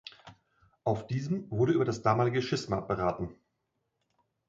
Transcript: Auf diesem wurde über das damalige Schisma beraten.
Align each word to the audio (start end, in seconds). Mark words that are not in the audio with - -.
Auf 0.83 1.05
diesem 1.05 1.51
wurde 1.51 1.73
über 1.73 1.85
das 1.85 2.01
damalige 2.01 2.41
Schisma 2.41 2.79
beraten. 2.79 3.35